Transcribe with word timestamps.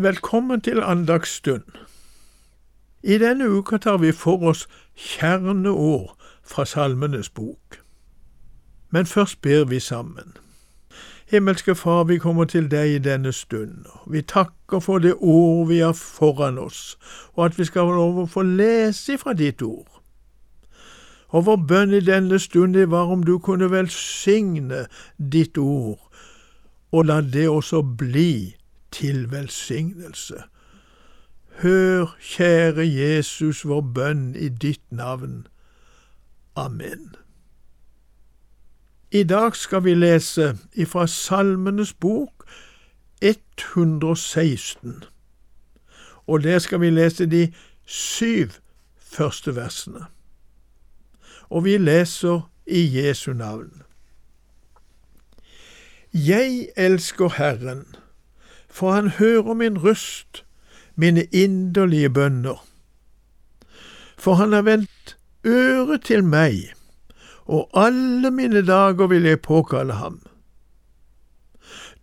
Velkommen 0.00 0.60
til 0.60 0.82
andagsstund. 0.82 1.62
I 3.02 3.18
denne 3.18 3.48
uka 3.50 3.76
tar 3.76 3.96
vi 3.96 4.12
for 4.12 4.42
oss 4.46 4.68
kjerneord 4.94 6.14
fra 6.46 6.64
Salmenes 6.64 7.28
bok. 7.28 7.80
Men 8.90 9.06
først 9.06 9.42
ber 9.42 9.64
vi 9.64 9.80
sammen. 9.80 10.36
Himmelske 11.26 11.74
Far, 11.74 12.04
vi 12.04 12.18
kommer 12.18 12.44
til 12.44 12.70
deg 12.70 12.94
i 12.94 12.98
denne 12.98 13.32
stund. 13.32 13.86
Vi 14.06 14.22
takker 14.22 14.78
for 14.78 14.98
det 14.98 15.14
ord 15.18 15.68
vi 15.68 15.78
har 15.78 15.92
foran 15.92 16.58
oss, 16.58 16.98
og 17.32 17.44
at 17.44 17.58
vi 17.58 17.64
skal 17.64 17.90
få 17.90 17.96
lov 17.96 18.18
å 18.22 18.26
få 18.26 18.42
lese 18.42 19.18
fra 19.18 19.32
ditt 19.32 19.62
ord. 19.62 19.98
Og 21.28 21.46
vår 21.46 21.56
bønn 21.56 21.94
i 21.94 22.04
denne 22.06 22.38
stund 22.38 22.78
var 22.86 23.10
om 23.10 23.26
du 23.26 23.38
kunne 23.38 23.70
velsigne 23.70 24.86
ditt 25.18 25.58
ord, 25.58 25.98
og 26.92 27.04
la 27.04 27.20
det 27.20 27.48
også 27.48 27.82
bli 27.82 28.57
til 28.90 29.30
velsignelse. 29.30 30.42
Hør, 31.58 32.16
kjære 32.20 32.86
Jesus, 32.86 33.64
vår 33.66 33.80
bønn 33.80 34.34
i 34.36 34.48
ditt 34.48 34.92
navn. 34.92 35.46
Amen. 36.56 37.14
I 39.10 39.22
dag 39.22 39.56
skal 39.56 39.84
vi 39.84 39.94
lese 39.94 40.58
ifra 40.72 41.06
Salmenes 41.06 41.92
bok 41.92 42.44
116, 43.22 45.04
og 46.26 46.42
der 46.42 46.58
skal 46.58 46.80
vi 46.80 46.90
lese 46.90 47.26
de 47.26 47.52
syv 47.84 48.48
første 48.96 49.56
versene. 49.56 50.06
Og 51.50 51.64
vi 51.64 51.78
leser 51.78 52.50
i 52.66 52.98
Jesu 52.98 53.32
navn. 53.32 53.82
Jeg 56.14 56.68
elsker 56.76 57.28
Herren 57.28 57.86
for 58.78 58.92
han 58.92 59.08
hører 59.08 59.54
min 59.54 59.84
røst, 59.84 60.44
mine 60.96 61.24
inderlige 61.24 62.10
bønner. 62.10 62.66
For 64.18 64.34
han 64.34 64.52
har 64.52 64.62
vendt 64.62 65.16
øret 65.46 66.04
til 66.04 66.24
meg, 66.24 66.52
og 67.44 67.70
alle 67.74 68.30
mine 68.30 68.66
dager 68.66 69.06
vil 69.06 69.22
jeg 69.22 69.40
påkalle 69.40 69.92
ham. 69.92 70.22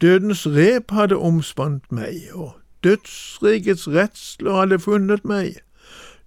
Dødens 0.00 0.46
rep 0.46 0.90
hadde 0.90 1.16
omspant 1.16 1.92
meg, 1.92 2.14
og 2.32 2.52
dødsrikets 2.84 3.88
redsler 3.88 4.58
hadde 4.58 4.78
funnet 4.78 5.24
meg. 5.24 5.54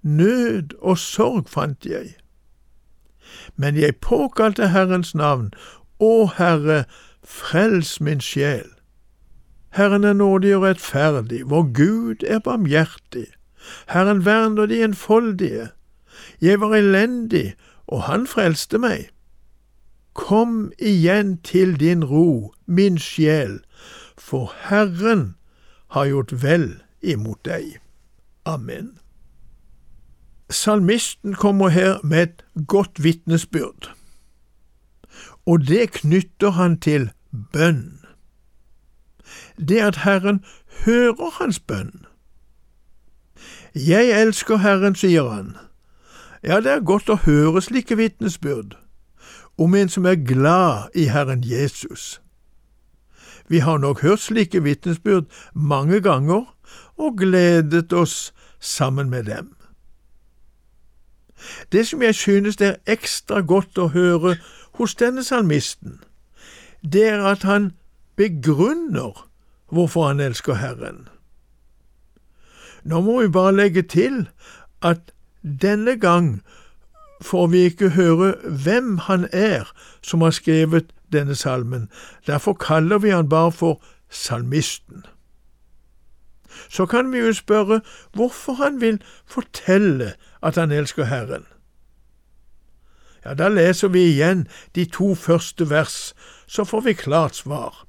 Nød 0.02 0.80
og 0.80 0.98
sorg 0.98 1.50
fant 1.50 1.86
jeg. 1.86 2.16
Men 3.56 3.76
jeg 3.76 3.96
påkalte 3.96 4.68
Herrens 4.68 5.16
navn, 5.16 5.52
Å 6.00 6.30
Herre, 6.38 6.84
frels 7.24 7.98
min 8.02 8.22
sjel. 8.22 8.77
Herren 9.78 10.04
er 10.04 10.14
nådig 10.14 10.56
og 10.56 10.64
rettferdig, 10.64 11.44
vår 11.50 11.68
Gud 11.74 12.24
er 12.26 12.40
barmhjertig. 12.40 13.28
Herren 13.88 14.26
verner 14.26 14.66
de 14.66 14.84
enfoldige. 14.84 15.68
Jeg 16.42 16.60
var 16.62 16.76
elendig, 16.76 17.54
og 17.88 18.02
han 18.04 18.28
frelste 18.28 18.78
meg. 18.82 19.10
Kom 20.14 20.72
igjen 20.80 21.38
til 21.46 21.76
din 21.80 22.04
ro, 22.04 22.54
min 22.66 22.98
sjel, 22.98 23.60
for 24.18 24.50
Herren 24.66 25.36
har 25.94 26.10
gjort 26.10 26.34
vel 26.44 26.82
imot 27.02 27.46
deg. 27.46 27.78
Amen. 28.46 28.98
Salmisten 30.50 31.34
kommer 31.34 31.70
her 31.70 32.00
med 32.04 32.22
et 32.24 32.46
godt 32.68 33.04
vitnesbyrd, 33.04 33.94
og 35.46 35.68
det 35.68 35.92
knytter 36.02 36.50
han 36.50 36.80
til 36.80 37.12
bønn 37.54 37.97
det 39.58 39.82
at 39.82 39.96
Herren 39.96 40.44
hører 40.86 41.30
hans 41.40 41.60
bønn. 41.60 42.06
Jeg 43.76 44.22
elsker 44.22 44.58
Herren, 44.58 44.96
sier 44.96 45.30
han. 45.30 45.56
Ja, 46.44 46.60
det 46.60 46.72
er 46.72 46.86
godt 46.86 47.10
å 47.10 47.20
høre 47.26 47.62
slike 47.62 47.98
vitnesbyrd 47.98 48.78
om 49.58 49.76
en 49.76 49.90
som 49.90 50.06
er 50.06 50.16
glad 50.16 50.94
i 50.96 51.08
Herren 51.10 51.44
Jesus. 51.46 52.22
Vi 53.50 53.60
har 53.60 53.78
nok 53.78 54.02
hørt 54.02 54.20
slike 54.20 54.64
vitnesbyrd 54.64 55.26
mange 55.54 56.02
ganger 56.02 56.46
og 56.98 57.18
gledet 57.18 57.94
oss 57.94 58.34
sammen 58.60 59.10
med 59.10 59.24
dem. 59.24 59.56
Det 61.72 61.88
som 61.88 62.02
jeg 62.02 62.16
synes 62.16 62.56
det 62.56 62.68
er 62.68 62.94
ekstra 62.94 63.42
godt 63.42 63.78
å 63.78 63.88
høre 63.88 64.38
hos 64.78 64.96
denne 64.96 65.24
salmisten, 65.24 66.00
det 66.82 67.10
er 67.10 67.24
at 67.26 67.44
han 67.44 67.72
begrunner 68.18 69.28
hvorfor 69.72 70.08
han 70.08 70.20
elsker 70.20 70.54
Herren. 70.54 71.08
Nå 72.84 73.02
må 73.02 73.22
vi 73.22 73.28
bare 73.28 73.56
legge 73.56 73.82
til 73.82 74.28
at 74.82 75.12
denne 75.44 75.98
gang 76.00 76.42
får 77.22 77.48
vi 77.48 77.58
ikke 77.58 77.90
høre 77.90 78.34
hvem 78.64 78.98
han 78.98 79.28
er 79.32 79.68
som 80.02 80.22
har 80.22 80.32
skrevet 80.32 80.94
denne 81.12 81.36
salmen, 81.36 81.90
derfor 82.28 82.54
kaller 82.54 82.98
vi 82.98 83.10
han 83.10 83.30
bare 83.30 83.52
for 83.52 83.82
salmisten. 84.10 85.06
Så 86.70 86.86
kan 86.86 87.12
vi 87.12 87.18
jo 87.18 87.34
spørre 87.34 87.82
hvorfor 88.14 88.54
han 88.54 88.82
vil 88.82 89.02
fortelle 89.26 90.14
at 90.44 90.56
han 90.56 90.72
elsker 90.72 91.04
Herren. 91.04 91.46
Ja, 93.26 93.34
da 93.34 93.48
leser 93.48 93.88
vi 93.88 94.00
igjen 94.00 94.48
de 94.76 94.86
to 94.86 95.16
første 95.16 95.70
vers, 95.70 96.16
så 96.48 96.64
får 96.64 96.82
vi 96.82 96.94
klart 96.94 97.36
svar. 97.36 97.87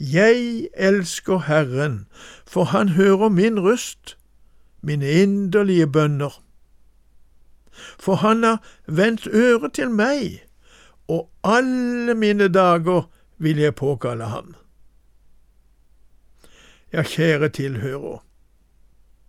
Jeg 0.00 0.68
elsker 0.74 1.38
Herren, 1.38 2.06
for 2.46 2.64
han 2.64 2.88
hører 2.88 3.28
min 3.28 3.60
røst, 3.60 4.18
mine 4.82 5.10
inderlige 5.10 5.86
bønner. 5.86 6.42
For 7.98 8.14
han 8.14 8.42
har 8.42 8.62
vendt 8.86 9.26
øret 9.26 9.72
til 9.72 9.90
meg, 9.90 10.44
og 11.08 11.30
alle 11.44 12.14
mine 12.14 12.48
dager 12.48 13.10
vil 13.38 13.58
jeg 13.58 13.74
påkalle 13.74 14.24
ham. 14.24 14.54
Ja, 16.92 17.02
kjære 17.02 17.48
tilhører, 17.48 18.24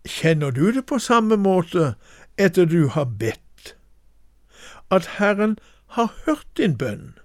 kjenner 0.06 0.50
du 0.50 0.70
det 0.72 0.86
på 0.86 0.98
samme 0.98 1.36
måte 1.36 1.94
etter 2.38 2.64
du 2.64 2.88
har 2.88 3.04
bedt, 3.04 3.76
at 4.90 5.06
Herren 5.18 5.58
har 5.86 6.14
hørt 6.26 6.46
din 6.56 6.78
bønn? 6.78 7.18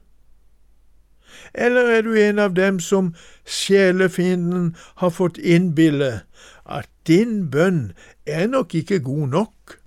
Eller 1.53 1.91
er 1.97 2.01
du 2.01 2.13
en 2.19 2.39
av 2.39 2.55
dem 2.55 2.79
som 2.79 3.13
sjelefienden 3.45 4.75
har 5.01 5.09
fått 5.09 5.37
innbille 5.37 6.21
at 6.65 6.89
din 7.07 7.49
bønn 7.51 7.91
er 8.25 8.47
nok 8.47 8.75
ikke 8.75 8.99
god 8.99 9.27
nok? 9.27 9.77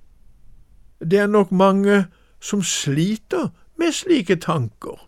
Det 1.00 1.18
er 1.18 1.30
nok 1.30 1.52
mange 1.52 2.06
som 2.40 2.62
sliter 2.62 3.50
med 3.78 3.92
slike 3.92 4.36
tanker. 4.36 4.98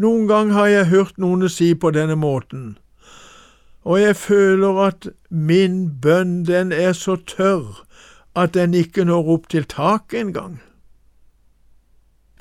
Noen 0.00 0.26
gang 0.28 0.52
har 0.54 0.66
jeg 0.70 0.90
hørt 0.90 1.18
noen 1.18 1.48
si 1.52 1.74
på 1.74 1.90
denne 1.92 2.16
måten, 2.16 2.78
og 3.84 4.00
jeg 4.00 4.16
føler 4.16 4.80
at 4.86 5.08
min 5.28 6.00
bønn 6.00 6.44
den 6.48 6.72
er 6.72 6.92
så 6.96 7.16
tørr 7.16 7.84
at 8.36 8.54
den 8.54 8.74
ikke 8.74 9.04
når 9.04 9.30
opp 9.34 9.48
til 9.50 9.64
taket 9.64 10.20
engang. 10.20 10.60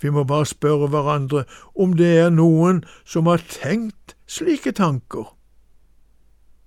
Vi 0.02 0.10
må 0.10 0.24
bare 0.24 0.46
spørre 0.46 0.88
hverandre 0.88 1.44
om 1.76 1.94
det 1.98 2.12
er 2.20 2.30
noen 2.30 2.84
som 3.06 3.28
har 3.28 3.44
tenkt 3.52 4.16
slike 4.28 4.72
tanker. 4.72 5.36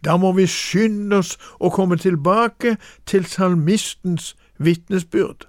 Da 0.05 0.17
må 0.19 0.33
vi 0.37 0.49
skynde 0.51 1.21
oss 1.23 1.37
å 1.63 1.71
komme 1.71 1.97
tilbake 1.97 2.77
til 3.07 3.25
salmistens 3.29 4.35
vitnesbyrd. 4.59 5.47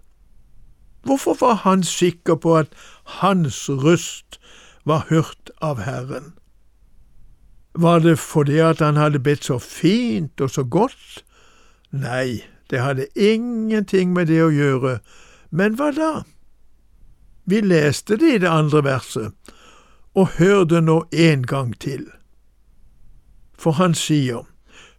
Hvorfor 1.04 1.36
var 1.42 1.54
han 1.66 1.84
sikker 1.84 2.36
på 2.36 2.56
at 2.62 2.76
hans 3.20 3.66
røst 3.70 4.40
var 4.86 5.08
hørt 5.10 5.52
av 5.62 5.82
Herren? 5.84 6.34
Var 7.76 8.00
det 8.00 8.20
fordi 8.20 8.60
at 8.62 8.80
han 8.80 8.96
hadde 8.96 9.20
bedt 9.20 9.50
så 9.50 9.58
fint 9.60 10.42
og 10.42 10.50
så 10.54 10.64
godt? 10.64 11.26
Nei, 11.92 12.46
det 12.70 12.80
hadde 12.80 13.10
ingenting 13.16 14.14
med 14.14 14.30
det 14.30 14.40
å 14.46 14.54
gjøre, 14.54 15.00
men 15.52 15.76
hva 15.78 15.90
da? 15.98 16.12
Vi 17.46 17.62
leste 17.62 18.18
det 18.18 18.36
i 18.36 18.38
det 18.38 18.50
andre 18.50 18.84
verset, 18.84 19.32
og 20.16 20.28
hør 20.38 20.64
det 20.64 20.84
nå 20.84 21.04
en 21.12 21.44
gang 21.44 21.80
til. 21.80 22.08
For 23.58 23.72
han 23.72 23.94
sier, 23.94 24.48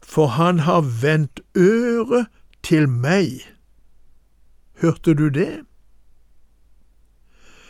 For 0.02 0.26
han 0.26 0.58
har 0.58 0.80
vendt 1.02 1.40
øret 1.56 2.26
til 2.62 2.88
meg. 2.88 3.40
Hørte 4.80 5.14
du 5.14 5.28
det? 5.28 5.64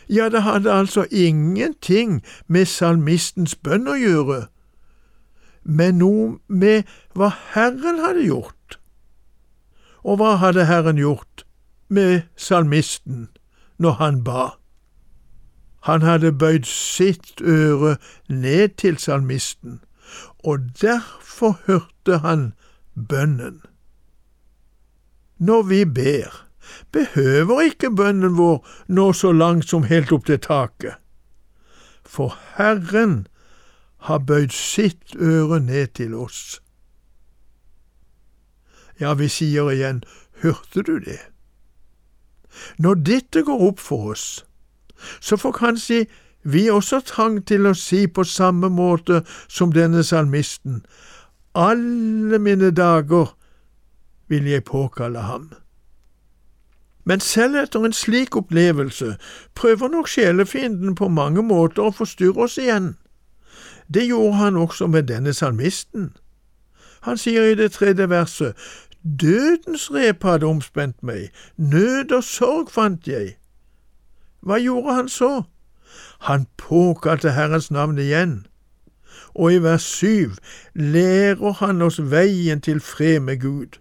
Ja, 0.09 0.29
det 0.29 0.41
hadde 0.43 0.71
altså 0.71 1.05
ingenting 1.11 2.23
med 2.47 2.65
salmistens 2.65 3.55
bønn 3.55 3.87
å 3.87 3.95
gjøre, 3.95 4.41
men 5.63 5.97
noe 5.97 6.37
med 6.47 6.83
hva 7.15 7.31
Herren 7.55 8.03
hadde 8.03 8.27
gjort. 8.27 8.77
Og 10.03 10.19
hva 10.21 10.35
hadde 10.37 10.67
Herren 10.69 10.99
gjort 11.01 11.45
med 11.89 12.27
salmisten 12.35 13.29
når 13.81 13.97
han 14.03 14.21
ba? 14.23 14.51
Han 15.85 16.01
hadde 16.01 16.31
bøyd 16.33 16.65
sitt 16.65 17.41
øre 17.41 17.95
ned 18.29 18.77
til 18.81 18.97
salmisten, 18.97 19.81
og 20.41 20.59
derfor 20.81 21.59
hørte 21.67 22.17
han 22.23 22.53
bønnen. 23.09 23.61
Når 25.37 25.61
vi 25.69 25.85
ber, 25.85 26.47
behøver 26.91 27.61
ikke 27.61 27.91
bønnen 27.95 28.37
vår 28.37 28.65
nå 28.87 29.11
så 29.13 29.31
langt 29.31 29.69
som 29.69 29.85
helt 29.85 30.11
opp 30.15 30.25
til 30.25 30.41
taket, 30.41 30.97
for 32.05 32.33
Herren 32.57 33.27
har 34.09 34.25
bøyd 34.25 34.53
sitt 34.53 35.15
øre 35.15 35.59
ned 35.59 35.93
til 36.01 36.13
oss. 36.17 36.61
Ja, 38.99 39.13
vi 39.13 39.29
sier 39.29 39.69
igjen, 39.69 40.03
hørte 40.41 40.81
du 40.81 40.97
det? 40.97 41.19
Når 42.77 43.01
dette 43.05 43.43
går 43.43 43.67
opp 43.69 43.81
for 43.83 44.13
oss, 44.15 44.45
så 45.21 45.37
får 45.37 45.51
kanskje 45.51 46.05
vi 46.43 46.69
også 46.69 46.99
trang 46.99 47.39
til 47.47 47.65
å 47.65 47.73
si 47.73 48.05
på 48.07 48.23
samme 48.23 48.69
måte 48.69 49.23
som 49.47 49.73
denne 49.73 50.03
salmisten, 50.03 50.83
alle 51.55 52.39
mine 52.39 52.71
dager 52.71 53.31
vil 54.27 54.47
jeg 54.47 54.63
påkalle 54.63 55.19
ham. 55.19 55.53
Men 57.05 57.19
selv 57.19 57.55
etter 57.55 57.85
en 57.85 57.93
slik 57.93 58.35
opplevelse 58.35 59.15
prøver 59.55 59.87
nok 59.87 60.07
sjelefienden 60.09 60.95
på 60.95 61.07
mange 61.07 61.41
måter 61.45 61.85
å 61.85 61.93
forstyrre 61.93 62.47
oss 62.47 62.57
igjen. 62.57 62.95
Det 63.93 64.07
gjorde 64.07 64.37
han 64.41 64.57
også 64.57 64.87
med 64.87 65.07
denne 65.09 65.33
salmisten. 65.33 66.15
Han 67.05 67.17
sier 67.17 67.51
i 67.51 67.55
det 67.55 67.71
tredje 67.71 68.09
verset, 68.09 68.57
Dødens 69.21 69.91
rep 69.93 70.23
hadde 70.25 70.45
omspent 70.49 71.03
meg, 71.05 71.29
nød 71.57 72.11
og 72.11 72.23
sorg 72.25 72.71
fant 72.73 73.05
jeg. 73.07 73.35
Hva 74.45 74.59
gjorde 74.61 74.93
han 74.93 75.09
så? 75.09 75.43
Han 76.19 76.45
påkalte 76.57 77.31
Herrens 77.31 77.71
navn 77.71 77.97
igjen, 77.97 78.45
og 79.33 79.53
i 79.53 79.57
vers 79.63 79.83
syv 79.83 80.37
lærer 80.73 81.51
han 81.59 81.81
oss 81.81 81.99
veien 82.11 82.61
til 82.61 82.79
fred 82.79 83.19
med 83.19 83.41
Gud. 83.41 83.79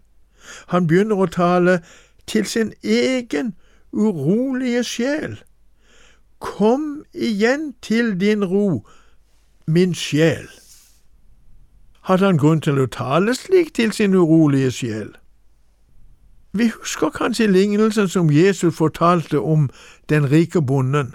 Han 0.73 0.87
begynner 0.87 1.21
å 1.21 1.29
tale 1.29 1.79
til 2.27 2.47
sin 2.49 2.73
egen 2.83 3.55
urolige 3.93 4.85
sjel. 4.85 5.39
Kom 6.41 7.05
igjen 7.15 7.75
til 7.83 8.15
din 8.21 8.45
ro, 8.45 8.87
min 9.67 9.95
sjel. 9.95 10.49
Hadde 12.05 12.27
han 12.27 12.41
grunn 12.41 12.61
til 12.61 12.81
å 12.81 12.89
tale 12.89 13.37
slik 13.37 13.73
til 13.77 13.93
sin 13.93 14.17
urolige 14.17 14.73
sjel? 14.73 15.15
Vi 16.57 16.69
husker 16.81 17.11
kanskje 17.11 17.47
lignelsen 17.47 18.09
som 18.09 18.31
Jesus 18.31 18.77
fortalte 18.77 19.41
om 19.41 19.71
den 20.09 20.31
rike 20.31 20.63
bonden, 20.63 21.15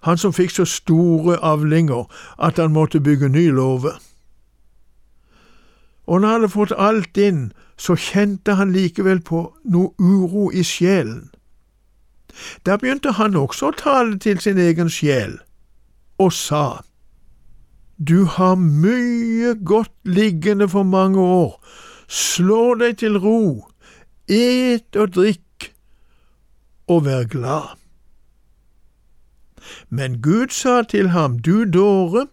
han 0.00 0.18
som 0.18 0.32
fikk 0.32 0.52
så 0.54 0.64
store 0.64 1.36
avlinger 1.42 2.06
at 2.38 2.58
han 2.58 2.72
måtte 2.72 3.00
bygge 3.00 3.28
ny 3.28 3.48
låve. 3.50 3.90
Og 6.06 6.20
når 6.20 6.28
han 6.28 6.40
hadde 6.40 6.48
fått 6.48 6.72
alt 6.78 7.18
inn, 7.18 7.52
så 7.76 7.96
kjente 7.98 8.54
han 8.54 8.72
likevel 8.72 9.20
på 9.20 9.40
noe 9.64 9.90
uro 9.98 10.50
i 10.54 10.62
sjelen. 10.62 11.30
Da 12.66 12.76
begynte 12.76 13.12
han 13.18 13.36
også 13.36 13.72
å 13.72 13.76
tale 13.76 14.18
til 14.22 14.38
sin 14.38 14.58
egen 14.58 14.90
sjel, 14.90 15.40
og 16.18 16.32
sa, 16.32 16.82
Du 17.98 18.24
har 18.24 18.54
mye 18.54 19.56
godt 19.64 19.94
liggende 20.04 20.68
for 20.68 20.86
mange 20.86 21.18
år, 21.18 21.58
slå 22.06 22.74
deg 22.78 22.98
til 23.02 23.18
ro, 23.18 23.66
et 24.28 24.96
og 24.96 25.14
drikk 25.14 25.72
og 26.88 27.04
vær 27.04 27.24
glad. 27.24 27.76
Men 29.88 30.22
Gud 30.22 30.48
sa 30.48 30.82
til 30.82 31.08
ham, 31.08 31.38
Du 31.38 31.64
dåre, 31.64 32.26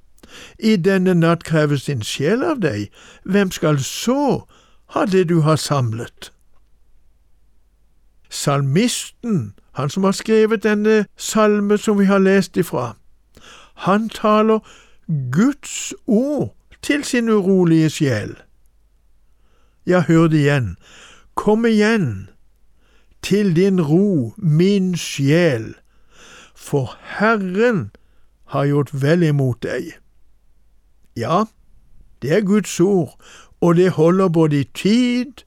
i 0.59 0.75
denne 0.75 1.13
natt 1.13 1.43
kreves 1.43 1.85
din 1.85 2.01
sjel 2.03 2.43
av 2.43 2.59
deg, 2.63 2.89
hvem 3.23 3.51
skal 3.51 3.79
så 3.79 4.45
ha 4.95 5.05
det 5.05 5.29
du 5.29 5.41
har 5.41 5.55
samlet? 5.55 6.31
Salmisten, 8.29 9.53
han 9.71 9.89
som 9.89 10.03
har 10.03 10.11
skrevet 10.11 10.63
denne 10.63 11.05
salme 11.17 11.77
som 11.77 11.99
vi 11.99 12.05
har 12.05 12.19
lest 12.19 12.57
ifra, 12.57 12.95
han 13.75 14.09
taler 14.09 14.59
Guds 15.31 15.93
ord 16.07 16.55
til 16.81 17.03
sin 17.03 17.29
urolige 17.29 17.89
sjel. 17.89 18.35
Ja, 19.85 20.01
hør 20.01 20.27
det 20.27 20.37
igjen, 20.37 20.75
kom 21.35 21.65
igjen 21.65 22.29
til 23.25 23.55
din 23.55 23.81
ro, 23.81 24.33
min 24.37 24.95
sjel, 24.97 25.73
for 26.55 26.95
Herren 27.17 27.91
har 28.53 28.65
gjort 28.69 28.91
vel 28.93 29.23
imot 29.23 29.63
deg. 29.65 29.95
Ja, 31.17 31.45
det 32.21 32.33
er 32.37 32.45
Guds 32.45 32.79
ord, 32.79 33.15
og 33.61 33.75
det 33.75 33.95
holder 33.97 34.29
både 34.29 34.59
i 34.59 34.69
tid 34.73 35.45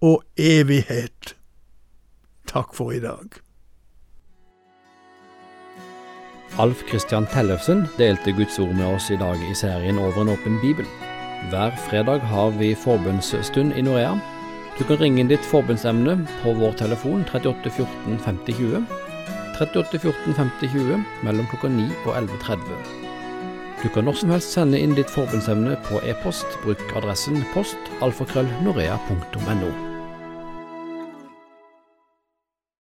og 0.00 0.22
evighet. 0.36 1.36
Takk 2.46 2.74
for 2.74 2.92
i 2.92 3.00
dag. 3.00 3.40
Alf 6.60 6.82
Christian 6.88 7.24
Tellefsen 7.32 7.86
delte 7.96 8.34
Guds 8.36 8.58
ord 8.60 8.74
med 8.76 8.84
oss 8.84 9.08
i 9.10 9.16
dag 9.16 9.40
i 9.48 9.54
serien 9.56 9.98
Over 9.98 10.20
en 10.22 10.34
åpen 10.34 10.60
bibel. 10.60 10.84
Hver 11.48 11.72
fredag 11.88 12.20
har 12.20 12.50
vi 12.58 12.74
forbundsstund 12.74 13.72
i 13.72 13.82
Norea. 13.82 14.41
Du 14.78 14.84
kan 14.88 14.96
ringe 14.96 15.20
inn 15.20 15.28
ditt 15.28 15.44
forbundsemne 15.44 16.16
på 16.42 16.54
vår 16.56 16.72
telefon 16.80 17.26
38 17.28 17.70
14 17.76 18.18
50 18.24 18.56
20. 18.56 18.82
38 19.60 19.98
14 19.98 20.34
50 20.34 20.72
20 20.72 21.04
mellom 21.26 21.46
klokka 21.52 21.68
9 21.68 21.90
og 22.06 22.16
11.30. 22.22 22.98
Du 23.82 23.88
kan 23.92 24.08
når 24.08 24.20
som 24.22 24.32
helst 24.32 24.56
sende 24.56 24.80
inn 24.80 24.96
ditt 24.96 25.12
forbundsemne 25.12 25.76
på 25.90 26.00
e-post. 26.08 26.58
Bruk 26.64 26.82
adressen 26.96 27.42
post 27.54 27.96
alfakrøllnorea.no. 28.00 29.91